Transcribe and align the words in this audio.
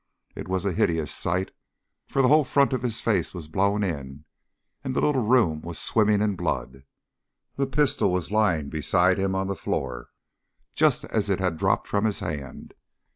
It 0.35 0.47
was 0.47 0.65
a 0.65 0.71
hideous 0.73 1.11
sight, 1.11 1.51
for 2.07 2.23
the 2.23 2.27
whole 2.27 2.43
front 2.43 2.73
of 2.73 2.81
his 2.81 2.99
face 2.99 3.35
was 3.35 3.47
blown 3.47 3.83
in, 3.83 4.25
and 4.83 4.95
the 4.95 4.99
little 4.99 5.21
room 5.23 5.61
was 5.61 5.77
swimming 5.77 6.23
in 6.23 6.35
blood. 6.35 6.85
The 7.55 7.67
pistol 7.67 8.11
was 8.11 8.31
lying 8.31 8.69
beside 8.69 9.19
him 9.19 9.35
on 9.35 9.45
the 9.45 9.55
floor, 9.55 10.07
just 10.73 11.05
as 11.05 11.29
it 11.29 11.37
had 11.37 11.55
dropped 11.55 11.85
from 11.87 12.05
his 12.05 12.19
hand. 12.21 12.73